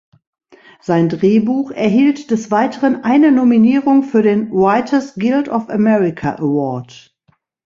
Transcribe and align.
Sein 0.79 1.09
Drehbuch 1.09 1.69
erhielt 1.69 2.31
des 2.31 2.49
Weiteren 2.49 3.03
eine 3.03 3.31
Nominierung 3.31 4.01
für 4.01 4.23
den 4.23 4.51
Writers 4.51 5.13
Guild 5.13 5.47
of 5.47 5.69
America 5.69 6.37
Award. 6.37 7.15